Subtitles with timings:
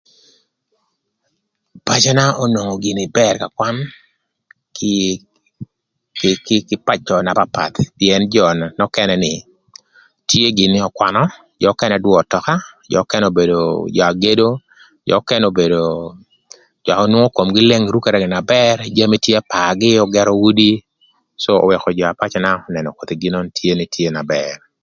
[1.87, 3.75] Pacöna onwongo gïnï bër ka kwan
[6.67, 8.45] kï pacö na papath pïën jö
[8.79, 9.33] nökënë ni,
[10.29, 11.23] tye gïnï ökwanö,
[11.61, 12.55] jö ökënë düö ötöka,
[12.91, 13.59] jö ökënë obedo
[13.95, 14.49] jö agedo,
[15.07, 15.83] jö ökënë obedo
[16.85, 18.39] jö anwongo komgï leng rukere gïnï,
[18.97, 20.71] jami tye pargï, ögërö udi,
[21.41, 24.57] co öwëkö jö apacöna önënö koth gin nön tye nï tye na bër.